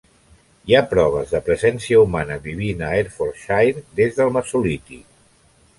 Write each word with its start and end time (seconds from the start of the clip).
Hi 0.71 0.75
ha 0.77 0.81
proves 0.93 1.33
de 1.33 1.41
presència 1.49 1.99
humana 2.07 2.39
vivint 2.49 2.81
a 2.87 2.91
Hertfordshire 3.01 3.87
des 4.03 4.21
del 4.23 4.37
mesolític. 4.39 5.07